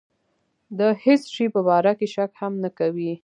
د 0.79 0.79
هېڅ 1.03 1.21
شي 1.35 1.45
په 1.55 1.61
باره 1.67 1.91
کې 1.99 2.07
شک 2.13 2.31
هم 2.41 2.53
نه 2.63 2.69
کوي. 2.79 3.11